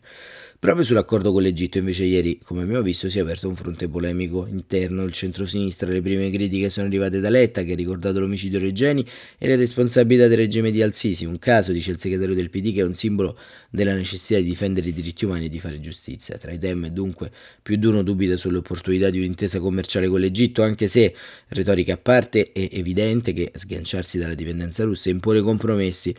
Proprio 0.57 0.83
sull'accordo 0.83 1.31
con 1.31 1.43
l'Egitto 1.43 1.77
invece 1.77 2.05
ieri, 2.05 2.39
come 2.43 2.63
abbiamo 2.63 2.81
visto, 2.81 3.09
si 3.09 3.19
è 3.19 3.21
aperto 3.21 3.47
un 3.47 3.55
fronte 3.55 3.87
polemico 3.87 4.47
interno, 4.47 5.03
il 5.03 5.11
centro-sinistra, 5.11 5.91
le 5.91 6.01
prime 6.01 6.31
critiche 6.31 6.69
sono 6.69 6.87
arrivate 6.95 7.19
da 7.19 7.63
che 7.63 7.73
ha 7.73 7.75
ricordato 7.75 8.19
l'omicidio 8.19 8.59
Regeni 8.59 9.05
e 9.37 9.47
le 9.47 9.55
responsabilità 9.55 10.27
del 10.27 10.37
regime 10.37 10.71
di 10.71 10.81
Al-Sisi, 10.81 11.25
un 11.25 11.39
caso, 11.39 11.71
dice 11.71 11.91
il 11.91 11.97
segretario 11.97 12.35
del 12.35 12.49
PD, 12.49 12.73
che 12.73 12.81
è 12.81 12.83
un 12.83 12.93
simbolo 12.93 13.37
della 13.69 13.93
necessità 13.93 14.39
di 14.39 14.45
difendere 14.45 14.89
i 14.89 14.93
diritti 14.93 15.25
umani 15.25 15.45
e 15.45 15.49
di 15.49 15.59
fare 15.59 15.79
giustizia. 15.79 16.37
Tra 16.37 16.51
i 16.51 16.57
temi 16.57 16.91
dunque 16.91 17.31
più 17.61 17.75
di 17.75 17.85
uno 17.85 18.01
dubita 18.01 18.37
sull'opportunità 18.37 19.09
di 19.09 19.19
un'intesa 19.19 19.59
commerciale 19.59 20.07
con 20.07 20.19
l'Egitto, 20.19 20.63
anche 20.63 20.87
se, 20.87 21.13
retorica 21.49 21.93
a 21.93 21.97
parte, 21.97 22.51
è 22.51 22.69
evidente 22.71 23.33
che 23.33 23.51
sganciarsi 23.53 24.17
dalla 24.17 24.35
dipendenza 24.35 24.83
russa 24.83 25.09
e 25.09 25.13
imporre 25.13 25.41
compromessi 25.41 26.15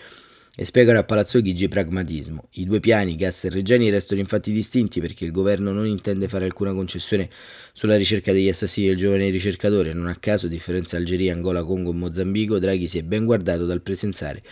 e 0.58 0.64
spiegano 0.64 0.98
a 0.98 1.04
Palazzo 1.04 1.42
Chigi 1.42 1.68
pragmatismo. 1.68 2.48
I 2.52 2.64
due 2.64 2.80
piani, 2.80 3.14
gas 3.14 3.44
e 3.44 3.50
Regeni, 3.50 3.90
restano 3.90 4.20
infatti 4.20 4.50
distinti 4.50 5.00
perché 5.00 5.26
il 5.26 5.30
governo 5.30 5.70
non 5.70 5.86
intende 5.86 6.28
fare 6.28 6.46
alcuna 6.46 6.72
concessione 6.72 7.28
sulla 7.74 7.96
ricerca 7.96 8.32
degli 8.32 8.48
assassini 8.48 8.86
del 8.86 8.96
giovane 8.96 9.28
ricercatore. 9.28 9.92
Non 9.92 10.06
a 10.06 10.16
caso, 10.16 10.46
a 10.46 10.48
differenza 10.48 10.96
Algeria, 10.96 11.34
Angola, 11.34 11.62
Congo 11.62 11.90
e 11.90 11.94
Mozambico, 11.94 12.58
Draghi 12.58 12.88
si 12.88 12.98
è 12.98 13.02
ben 13.02 13.26
guardato 13.26 13.66
dal 13.66 13.82
presenziare 13.82 14.42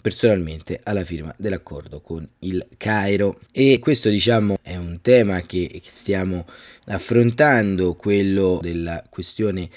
personalmente 0.00 0.80
alla 0.82 1.04
firma 1.04 1.34
dell'accordo 1.36 2.00
con 2.00 2.26
il 2.38 2.66
Cairo 2.78 3.38
e 3.52 3.78
questo 3.78 4.08
diciamo 4.08 4.56
è 4.62 4.76
un 4.76 5.00
tema 5.02 5.42
che 5.42 5.82
stiamo 5.84 6.46
affrontando 6.86 7.94
quello 7.94 8.60
della 8.62 9.04
questione 9.10 9.68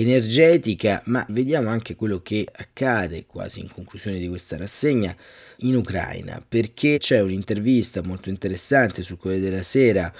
energetica, 0.00 1.02
ma 1.06 1.24
vediamo 1.30 1.68
anche 1.68 1.94
quello 1.94 2.20
che 2.20 2.46
accade 2.50 3.26
quasi 3.26 3.60
in 3.60 3.68
conclusione 3.68 4.18
di 4.18 4.28
questa 4.28 4.56
rassegna 4.56 5.14
in 5.58 5.76
Ucraina, 5.76 6.44
perché 6.46 6.98
c'è 6.98 7.20
un'intervista 7.20 8.02
molto 8.02 8.28
interessante 8.28 9.02
sul 9.02 9.18
Corriere 9.18 9.44
della 9.44 9.62
Sera 9.62 10.12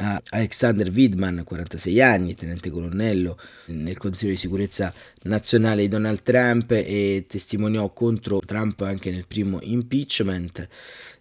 a 0.00 0.22
Alexander 0.30 0.90
Widman, 0.90 1.42
46 1.44 2.00
anni, 2.00 2.34
tenente 2.34 2.70
colonnello 2.70 3.38
nel 3.66 3.96
Consiglio 3.96 4.30
di 4.32 4.36
sicurezza 4.36 4.92
nazionale 5.22 5.82
di 5.82 5.88
Donald 5.88 6.22
Trump 6.22 6.70
e 6.70 7.24
testimoniò 7.28 7.92
contro 7.92 8.40
Trump 8.40 8.80
anche 8.82 9.10
nel 9.10 9.26
primo 9.26 9.58
impeachment. 9.60 10.68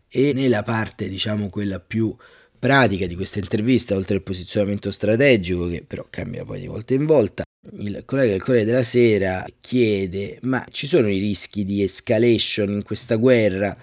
E 0.10 0.32
nella 0.34 0.64
parte, 0.64 1.10
diciamo, 1.10 1.50
quella 1.50 1.80
più 1.80 2.16
pratica 2.60 3.08
di 3.08 3.16
questa 3.16 3.40
intervista, 3.40 3.96
oltre 3.96 4.16
al 4.16 4.24
posizionamento 4.24 4.92
strategico 4.92 5.68
che 5.68 5.84
però 5.86 6.06
cambia 6.10 6.46
poi 6.46 6.60
di 6.60 6.68
volta 6.68 6.94
in 6.94 7.06
volta, 7.06 7.44
il 7.80 8.04
collega 8.06 8.32
del 8.32 8.42
Corriere 8.42 8.66
della 8.66 8.84
Sera 8.84 9.46
chiede 9.60 10.40
ma 10.44 10.64
ci 10.72 10.88
sono 10.88 11.10
i 11.10 11.20
rischi 11.20 11.66
di 11.66 11.82
escalation 11.84 12.70
in 12.70 12.84
questa 12.84 13.16
guerra? 13.16 13.76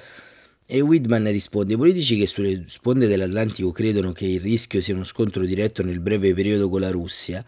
E 0.67 0.81
Whitman 0.81 1.31
risponde: 1.31 1.75
I 1.75 1.77
politici 1.77 2.17
che 2.19 2.27
sulle 2.27 2.65
sponde 2.69 3.07
dell'Atlantico 3.07 3.73
credono 3.73 4.13
che 4.13 4.27
il 4.27 4.41
rischio 4.41 4.81
sia 4.81 4.95
uno 4.95 5.05
scontro 5.05 5.45
diretto 5.45 5.83
nel 5.83 6.01
breve 6.01 6.33
periodo 6.35 6.69
con 6.69 6.81
la 6.81 6.91
Russia 6.91 7.45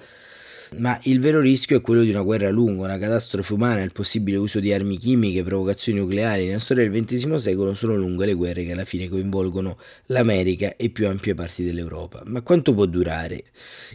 ma 0.79 0.99
il 1.05 1.21
vero 1.21 1.41
rischio 1.41 1.77
è 1.77 1.81
quello 1.81 2.03
di 2.03 2.11
una 2.11 2.23
guerra 2.23 2.51
lunga, 2.51 2.85
una 2.85 2.99
catastrofe 2.99 3.53
umana, 3.53 3.83
il 3.83 3.93
possibile 3.93 4.37
uso 4.37 4.61
di 4.61 4.73
armi 4.73 4.99
chimiche, 4.99 5.43
provocazioni 5.43 5.99
nucleari. 5.99 6.47
Nella 6.47 6.59
storia 6.59 6.89
del 6.89 7.05
XX 7.05 7.35
secolo 7.35 7.75
sono 7.75 7.95
lunghe 7.95 8.27
le 8.27 8.35
guerre 8.35 8.65
che 8.65 8.73
alla 8.73 8.85
fine 8.85 9.09
coinvolgono 9.09 9.79
l'America 10.07 10.77
e 10.77 10.91
più 10.91 11.07
ampie 11.09 11.35
parti 11.35 11.65
dell'Europa. 11.65 12.23
Ma 12.27 12.43
quanto 12.43 12.75
può 12.75 12.87
durare? 12.87 13.43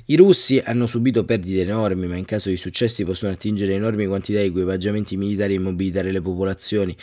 I 0.05 0.15
russi 0.15 0.61
hanno 0.63 0.87
subito 0.87 1.23
perdite 1.25 1.61
enormi, 1.61 2.07
ma 2.07 2.15
in 2.15 2.25
caso 2.25 2.49
di 2.49 2.57
successi 2.57 3.03
possono 3.03 3.31
attingere 3.31 3.73
enormi 3.73 4.05
quantità 4.05 4.39
di 4.39 4.47
equipaggiamenti 4.47 5.17
militari 5.17 5.55
e 5.55 5.59
mobilitare 5.59 6.11
le 6.11 6.21
popolazioni 6.21 6.95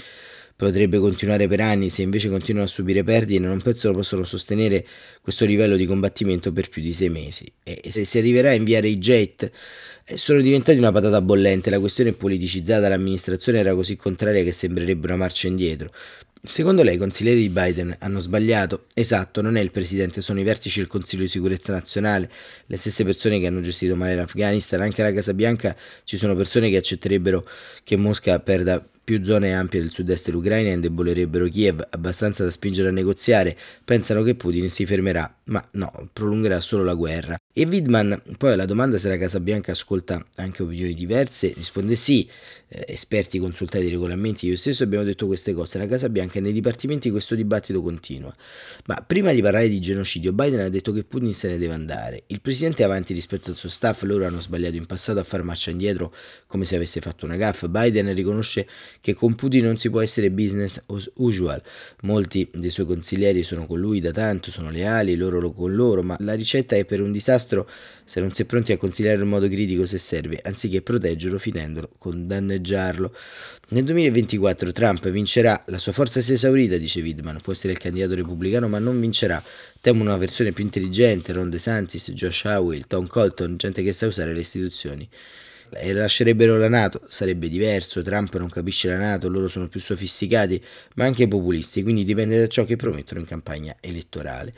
potrebbe 0.58 0.98
continuare 0.98 1.46
per 1.46 1.60
anni, 1.60 1.88
se 1.88 2.02
invece 2.02 2.28
continuano 2.28 2.66
a 2.66 2.68
subire 2.68 3.04
perdite 3.04 3.38
non 3.38 3.60
penso 3.62 3.92
possono 3.92 4.24
sostenere 4.24 4.84
questo 5.22 5.44
livello 5.44 5.76
di 5.76 5.86
combattimento 5.86 6.50
per 6.50 6.68
più 6.68 6.82
di 6.82 6.92
sei 6.92 7.10
mesi. 7.10 7.46
E 7.62 7.80
se 7.92 8.04
si 8.04 8.18
arriverà 8.18 8.50
a 8.50 8.54
inviare 8.54 8.88
i 8.88 8.98
jet, 8.98 9.48
eh, 10.04 10.16
sono 10.16 10.40
diventati 10.40 10.76
una 10.76 10.90
patata 10.90 11.22
bollente, 11.22 11.70
la 11.70 11.78
questione 11.78 12.10
è 12.10 12.12
politicizzata, 12.12 12.88
l'amministrazione 12.88 13.60
era 13.60 13.72
così 13.72 13.94
contraria 13.94 14.42
che 14.42 14.50
sembrerebbe 14.50 15.06
una 15.06 15.14
marcia 15.14 15.46
indietro. 15.46 15.92
Secondo 16.42 16.82
lei 16.82 16.96
i 16.96 16.98
consiglieri 16.98 17.38
di 17.38 17.50
Biden 17.50 17.94
hanno 18.00 18.18
sbagliato? 18.18 18.86
Esatto, 18.94 19.40
non 19.40 19.56
è 19.56 19.60
il 19.60 19.70
presidente, 19.70 20.20
sono 20.20 20.40
i 20.40 20.44
vertici 20.44 20.80
del 20.80 20.88
Consiglio 20.88 21.22
di 21.22 21.28
sicurezza 21.28 21.70
nazionale, 21.72 22.28
le 22.66 22.76
stesse 22.76 23.04
persone 23.04 23.38
che 23.38 23.46
hanno 23.46 23.60
gestito 23.60 23.94
male 23.94 24.16
l'Afghanistan, 24.16 24.80
anche 24.80 25.02
alla 25.02 25.12
Casa 25.12 25.34
Bianca 25.34 25.76
ci 26.02 26.16
sono 26.16 26.34
persone 26.34 26.68
che 26.68 26.78
accetterebbero 26.78 27.44
che 27.84 27.96
Mosca 27.96 28.40
perda 28.40 28.84
più 29.08 29.24
zone 29.24 29.54
ampie 29.54 29.80
del 29.80 29.90
sud-est 29.90 30.26
dell'Ucraina 30.26 30.70
indebolerebbero 30.70 31.48
Kiev 31.48 31.80
abbastanza 31.88 32.44
da 32.44 32.50
spingere 32.50 32.88
a 32.88 32.92
negoziare, 32.92 33.56
pensano 33.82 34.22
che 34.22 34.34
Putin 34.34 34.68
si 34.68 34.84
fermerà, 34.84 35.34
ma 35.44 35.66
no, 35.72 36.10
prolungherà 36.12 36.60
solo 36.60 36.84
la 36.84 36.92
guerra. 36.92 37.37
E 37.52 37.66
Widman, 37.66 38.22
poi 38.36 38.52
alla 38.52 38.66
domanda 38.66 38.98
se 38.98 39.08
la 39.08 39.16
Casa 39.16 39.40
Bianca 39.40 39.72
ascolta 39.72 40.24
anche 40.36 40.62
opinioni 40.62 40.94
diverse, 40.94 41.52
risponde 41.56 41.96
sì, 41.96 42.28
eh, 42.68 42.84
esperti 42.86 43.40
consultati 43.40 43.86
i 43.86 43.88
regolamenti, 43.88 44.46
io 44.46 44.56
stesso 44.56 44.84
abbiamo 44.84 45.02
detto 45.02 45.26
queste 45.26 45.54
cose, 45.54 45.78
la 45.78 45.88
Casa 45.88 46.08
Bianca 46.08 46.38
e 46.38 46.40
nei 46.40 46.52
dipartimenti 46.52 47.10
questo 47.10 47.34
dibattito 47.34 47.82
continua. 47.82 48.32
Ma 48.86 49.02
prima 49.04 49.32
di 49.32 49.42
parlare 49.42 49.68
di 49.68 49.80
genocidio, 49.80 50.32
Biden 50.32 50.60
ha 50.60 50.68
detto 50.68 50.92
che 50.92 51.02
Putin 51.02 51.34
se 51.34 51.48
ne 51.48 51.58
deve 51.58 51.72
andare. 51.72 52.22
Il 52.26 52.40
presidente 52.40 52.82
è 52.82 52.84
avanti 52.84 53.12
rispetto 53.12 53.50
al 53.50 53.56
suo 53.56 53.70
staff, 53.70 54.02
loro 54.02 54.24
hanno 54.24 54.40
sbagliato 54.40 54.76
in 54.76 54.86
passato 54.86 55.18
a 55.18 55.24
far 55.24 55.42
marcia 55.42 55.70
indietro 55.70 56.14
come 56.46 56.64
se 56.64 56.76
avesse 56.76 57.00
fatto 57.00 57.24
una 57.24 57.34
gaffa. 57.34 57.68
Biden 57.68 58.14
riconosce 58.14 58.68
che 59.00 59.14
con 59.14 59.34
Putin 59.34 59.64
non 59.64 59.78
si 59.78 59.90
può 59.90 60.00
essere 60.00 60.30
business 60.30 60.80
as 60.86 61.10
usual. 61.14 61.60
Molti 62.02 62.48
dei 62.54 62.70
suoi 62.70 62.86
consiglieri 62.86 63.42
sono 63.42 63.66
con 63.66 63.80
lui 63.80 64.00
da 64.00 64.12
tanto, 64.12 64.52
sono 64.52 64.70
leali, 64.70 65.16
loro 65.16 65.50
con 65.50 65.74
loro, 65.74 66.04
ma 66.04 66.14
la 66.20 66.34
ricetta 66.34 66.76
è 66.76 66.84
per 66.84 67.00
un 67.00 67.10
disastro 67.10 67.37
se 67.38 68.20
non 68.20 68.32
si 68.32 68.42
è 68.42 68.44
pronti 68.44 68.72
a 68.72 68.76
consigliare 68.76 69.22
in 69.22 69.28
modo 69.28 69.48
critico 69.48 69.86
se 69.86 69.98
serve, 69.98 70.40
anziché 70.42 70.82
proteggerlo 70.82 71.38
finendolo 71.38 71.90
con 71.98 72.26
danneggiarlo. 72.26 73.14
Nel 73.68 73.84
2024 73.84 74.72
Trump 74.72 75.08
vincerà, 75.08 75.62
la 75.66 75.78
sua 75.78 75.92
forza 75.92 76.20
si 76.20 76.32
è 76.32 76.34
esaurita, 76.34 76.76
dice 76.76 77.00
Widman, 77.00 77.40
può 77.40 77.52
essere 77.52 77.72
il 77.72 77.78
candidato 77.78 78.14
repubblicano 78.14 78.68
ma 78.68 78.78
non 78.78 78.98
vincerà. 78.98 79.42
Temo 79.80 80.02
una 80.02 80.16
versione 80.16 80.52
più 80.52 80.64
intelligente, 80.64 81.32
Ron 81.32 81.50
DeSantis, 81.50 82.10
Josh 82.10 82.44
Howell, 82.44 82.84
Tom 82.86 83.06
Colton, 83.06 83.56
gente 83.56 83.82
che 83.82 83.92
sa 83.92 84.06
usare 84.06 84.32
le 84.32 84.40
istituzioni 84.40 85.08
e 85.70 85.92
lascerebbero 85.92 86.56
la 86.56 86.68
Nato, 86.68 87.02
sarebbe 87.08 87.48
diverso, 87.48 88.02
Trump 88.02 88.34
non 88.36 88.48
capisce 88.48 88.88
la 88.88 88.96
Nato, 88.96 89.28
loro 89.28 89.48
sono 89.48 89.68
più 89.68 89.80
sofisticati, 89.80 90.62
ma 90.94 91.04
anche 91.04 91.28
populisti, 91.28 91.82
quindi 91.82 92.04
dipende 92.04 92.38
da 92.38 92.46
ciò 92.46 92.64
che 92.64 92.76
promettono 92.76 93.20
in 93.20 93.26
campagna 93.26 93.76
elettorale. 93.80 94.54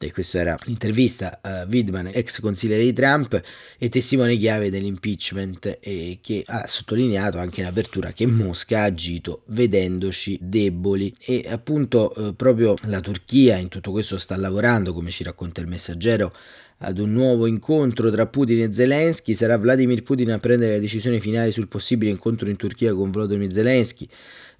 E 0.00 0.12
questa 0.12 0.38
era 0.38 0.56
l'intervista 0.62 1.40
a 1.42 1.66
Widman, 1.68 2.10
ex 2.12 2.38
consigliere 2.40 2.84
di 2.84 2.92
Trump 2.92 3.42
e 3.76 3.88
testimone 3.88 4.36
chiave 4.36 4.70
dell'impeachment 4.70 5.78
e 5.80 6.20
che 6.22 6.44
ha 6.46 6.68
sottolineato 6.68 7.38
anche 7.38 7.62
in 7.62 7.66
apertura 7.66 8.12
che 8.12 8.24
Mosca 8.26 8.80
ha 8.80 8.84
agito 8.84 9.42
vedendoci 9.46 10.38
deboli 10.40 11.12
e 11.18 11.46
appunto 11.48 12.14
eh, 12.14 12.32
proprio 12.34 12.76
la 12.82 13.00
Turchia 13.00 13.56
in 13.56 13.66
tutto 13.66 13.90
questo 13.90 14.18
sta 14.18 14.36
lavorando, 14.36 14.92
come 14.92 15.10
ci 15.10 15.24
racconta 15.24 15.60
il 15.60 15.66
messaggero, 15.66 16.32
ad 16.78 16.98
un 16.98 17.12
nuovo 17.12 17.46
incontro 17.46 18.10
tra 18.10 18.26
Putin 18.26 18.60
e 18.60 18.72
Zelensky. 18.72 19.34
Sarà 19.34 19.56
Vladimir 19.56 20.02
Putin 20.02 20.30
a 20.32 20.38
prendere 20.38 20.74
la 20.74 20.78
decisione 20.78 21.18
finale 21.18 21.50
sul 21.50 21.68
possibile 21.68 22.10
incontro 22.10 22.48
in 22.48 22.56
Turchia 22.56 22.94
con 22.94 23.10
Volodymyr 23.10 23.52
Zelensky. 23.52 24.08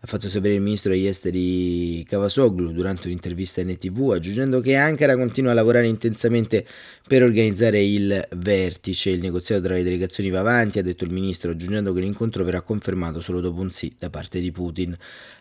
Ha 0.00 0.06
fatto 0.06 0.28
sapere 0.28 0.54
il 0.54 0.60
ministro 0.60 0.92
degli 0.92 1.06
esteri 1.06 2.04
Cavasoglu 2.04 2.70
durante 2.70 3.08
un'intervista 3.08 3.62
in 3.62 3.70
NTV, 3.70 4.12
aggiungendo 4.12 4.60
che 4.60 4.76
Ankara 4.76 5.16
continua 5.16 5.50
a 5.50 5.54
lavorare 5.54 5.88
intensamente 5.88 6.64
per 7.08 7.24
organizzare 7.24 7.82
il 7.82 8.28
vertice. 8.36 9.10
Il 9.10 9.20
negoziato 9.20 9.62
tra 9.62 9.74
le 9.74 9.82
delegazioni 9.82 10.30
va 10.30 10.38
avanti, 10.38 10.78
ha 10.78 10.82
detto 10.82 11.02
il 11.02 11.10
ministro, 11.10 11.50
aggiungendo 11.50 11.92
che 11.92 12.00
l'incontro 12.00 12.44
verrà 12.44 12.60
confermato 12.60 13.18
solo 13.18 13.40
dopo 13.40 13.60
un 13.60 13.72
sì 13.72 13.92
da 13.98 14.08
parte 14.08 14.38
di 14.38 14.52
Putin. 14.52 14.96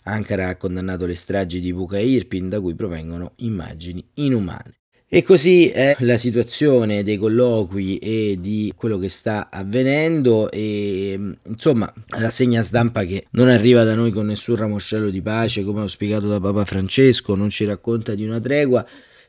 Ankara 0.05 0.47
ha 0.47 0.55
condannato 0.57 1.05
le 1.05 1.15
stragi 1.15 1.59
di 1.59 1.71
Buka 1.71 1.99
e 1.99 2.07
Irpin, 2.07 2.49
da 2.49 2.59
cui 2.59 2.73
provengono 2.73 3.33
immagini 3.35 4.03
inumane. 4.15 4.86
E 5.09 5.23
così 5.23 5.69
è 5.69 5.95
la 5.99 6.17
situazione 6.17 7.01
dei 7.01 7.15
colloqui 7.15 7.97
e 7.97 8.37
di 8.41 8.73
quello 8.75 8.97
che 8.97 9.07
sta 9.07 9.47
avvenendo 9.49 10.51
e 10.51 11.17
insomma 11.45 11.89
rassegna 12.09 12.61
stampa 12.61 13.05
che 13.05 13.25
non 13.31 13.47
arriva 13.47 13.85
da 13.85 13.95
noi 13.95 14.11
con 14.11 14.25
nessun 14.25 14.57
ramoscello 14.57 15.09
di 15.09 15.21
pace 15.21 15.63
come 15.63 15.79
ho 15.79 15.87
spiegato 15.87 16.27
da 16.27 16.41
Papa 16.41 16.65
Francesco, 16.65 17.35
non 17.35 17.49
ci 17.49 17.63
racconta 17.63 18.15
di 18.15 18.25
una 18.25 18.41
tregua 18.41 18.85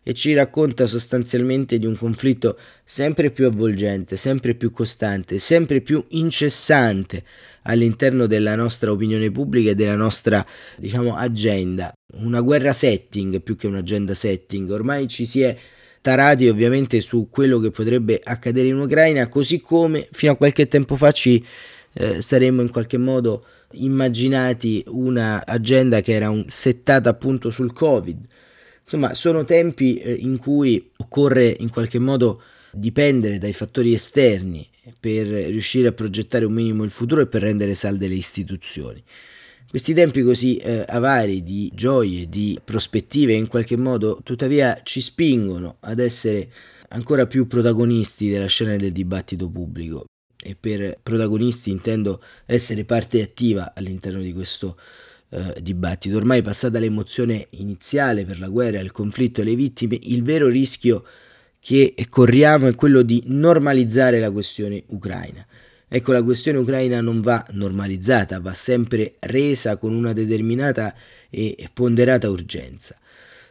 e 0.09 0.15
ci 0.15 0.33
racconta 0.33 0.87
sostanzialmente 0.87 1.79
di 1.79 1.85
un 1.85 1.95
conflitto 1.95 2.59
sempre 2.83 3.31
più 3.31 3.45
avvolgente, 3.45 4.17
sempre 4.17 4.55
più 4.55 4.73
costante, 4.73 5.38
sempre 5.38 5.83
più 5.83 6.03
incessante 6.09 7.23
all'interno 7.65 8.25
della 8.25 8.55
nostra 8.55 8.91
opinione 8.91 9.31
pubblica 9.31 9.73
e 9.73 9.75
della 9.75 9.97
nostra, 9.97 10.43
diciamo, 10.79 11.15
agenda. 11.15 11.93
Una 12.15 12.41
guerra 12.41 12.73
setting 12.73 13.43
più 13.43 13.55
che 13.55 13.67
un'agenda 13.67 14.15
setting. 14.15 14.71
Ormai 14.71 15.09
ci 15.09 15.27
si 15.27 15.43
è 15.43 15.55
tarati 16.00 16.49
ovviamente 16.49 17.03
su 17.03 17.29
quello 17.31 17.59
che 17.59 17.71
potrebbe 17.71 18.19
accadere 18.25 18.69
in 18.69 18.81
Ucraina, 18.81 19.29
così 19.29 19.61
come 19.61 20.09
fino 20.11 20.33
a 20.33 20.37
qualche 20.37 20.69
tempo 20.69 20.97
fa 20.97 21.12
ci 21.12 21.45
eh, 21.93 22.23
saremmo 22.23 22.62
in 22.62 22.71
qualche 22.71 22.97
modo 22.97 23.45
immaginati 23.73 24.83
una 24.87 25.45
agenda 25.45 26.00
che 26.00 26.15
era 26.15 26.31
un, 26.31 26.47
settata 26.49 27.11
appunto 27.11 27.50
sul 27.50 27.75
Covid. 27.75 28.27
Insomma, 28.90 29.12
sono 29.12 29.45
tempi 29.45 29.99
eh, 29.99 30.14
in 30.14 30.38
cui 30.38 30.92
occorre 30.97 31.54
in 31.59 31.68
qualche 31.68 31.99
modo 31.99 32.40
dipendere 32.73 33.37
dai 33.37 33.52
fattori 33.52 33.92
esterni 33.92 34.66
per 34.99 35.26
riuscire 35.26 35.88
a 35.88 35.92
progettare 35.92 36.47
un 36.47 36.54
minimo 36.54 36.85
il 36.85 36.90
futuro 36.90 37.21
e 37.21 37.26
per 37.26 37.42
rendere 37.42 37.75
salde 37.75 38.09
le 38.09 38.14
istituzioni. 38.14 39.04
Questi 39.68 39.92
tempi 39.92 40.23
così 40.23 40.57
eh, 40.57 40.87
avari 40.88 41.42
di 41.42 41.71
gioie, 41.75 42.30
di 42.30 42.59
prospettive, 42.64 43.35
in 43.35 43.47
qualche 43.47 43.76
modo 43.76 44.21
tuttavia 44.23 44.80
ci 44.83 45.02
spingono 45.02 45.76
ad 45.80 45.99
essere 45.99 46.50
ancora 46.88 47.26
più 47.26 47.47
protagonisti 47.47 48.30
della 48.30 48.47
scena 48.47 48.75
del 48.76 48.92
dibattito 48.92 49.50
pubblico. 49.50 50.07
E 50.42 50.57
per 50.59 50.99
protagonisti 51.02 51.68
intendo 51.68 52.23
essere 52.47 52.85
parte 52.85 53.21
attiva 53.21 53.75
all'interno 53.75 54.23
di 54.23 54.33
questo 54.33 54.78
eh, 55.30 55.54
dibattito. 55.61 56.16
Ormai 56.16 56.42
passata 56.42 56.78
l'emozione 56.78 57.49
iniziale 57.50 58.25
per 58.25 58.38
la 58.38 58.49
guerra, 58.49 58.80
il 58.80 58.92
conflitto 58.92 59.40
e 59.40 59.44
le 59.44 59.54
vittime, 59.54 59.99
il 60.02 60.23
vero 60.23 60.49
rischio 60.49 61.04
che 61.61 61.94
corriamo 62.08 62.66
è 62.66 62.75
quello 62.75 63.02
di 63.02 63.23
normalizzare 63.26 64.20
la 64.20 64.30
questione 64.30 64.85
ucraina. 64.88 65.44
Ecco, 65.90 66.12
la 66.12 66.23
questione 66.23 66.58
ucraina 66.58 67.00
non 67.00 67.20
va 67.20 67.44
normalizzata, 67.52 68.40
va 68.40 68.52
sempre 68.52 69.14
resa 69.20 69.78
con 69.78 69.94
una 69.94 70.12
determinata 70.12 70.94
e 71.30 71.68
ponderata 71.73 72.28
urgenza. 72.28 72.97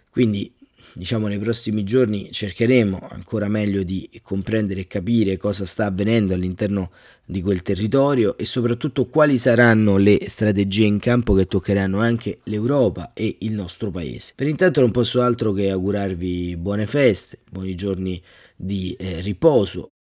Quindi, 0.10 0.52
diciamo, 0.98 1.28
nei 1.28 1.38
prossimi 1.38 1.84
giorni 1.84 2.32
cercheremo 2.32 3.08
ancora 3.12 3.48
meglio 3.48 3.84
di 3.84 4.10
comprendere 4.24 4.82
e 4.82 4.88
capire 4.88 5.38
cosa 5.38 5.66
sta 5.66 5.86
avvenendo 5.86 6.34
all'interno 6.34 6.90
di 7.24 7.42
quel 7.42 7.62
territorio 7.62 8.36
e 8.36 8.46
soprattutto 8.46 9.06
quali 9.06 9.38
saranno 9.38 9.98
le 9.98 10.18
strategie 10.28 10.86
in 10.86 10.98
campo 10.98 11.36
che 11.36 11.46
toccheranno 11.46 12.00
anche 12.00 12.40
l'Europa 12.46 13.12
e 13.14 13.38
il 13.42 13.54
nostro 13.54 13.92
paese. 13.92 14.34
Per 14.36 14.48
intanto 14.48 14.82
non 14.82 14.90
posso 14.90 15.22
altro 15.22 15.52
che 15.52 15.70
augurarvi 15.70 16.58
buone 16.58 16.88
feste, 16.88 17.40
buoni 17.50 17.76
giorni 17.76 18.20
di 18.56 18.96
eh, 18.98 19.22
riposo. 19.22 19.92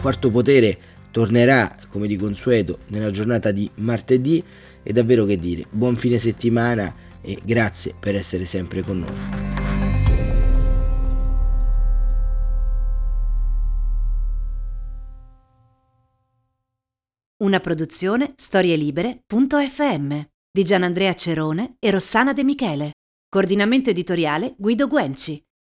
Quarto 0.00 0.30
Potere 0.30 0.78
tornerà 1.10 1.76
come 1.90 2.06
di 2.06 2.16
consueto 2.16 2.78
nella 2.88 3.10
giornata 3.10 3.50
di 3.50 3.70
martedì. 3.76 4.42
E 4.86 4.92
davvero 4.92 5.24
che 5.24 5.38
dire, 5.38 5.64
buon 5.70 5.96
fine 5.96 6.18
settimana 6.18 6.94
e 7.24 7.40
grazie 7.42 7.94
per 7.98 8.14
essere 8.14 8.44
sempre 8.44 8.82
con 8.82 8.98
noi. 8.98 9.62
Una 17.42 17.60
produzione 17.60 18.32
storielibere.fm 18.36 20.20
di 20.50 20.62
Gianandrea 20.62 21.14
Cerone 21.14 21.76
e 21.78 21.90
Rossana 21.90 22.32
De 22.32 22.44
Michele. 22.44 22.92
Coordinamento 23.28 23.90
editoriale 23.90 24.54
Guido 24.56 24.86
Guenci. 24.86 25.43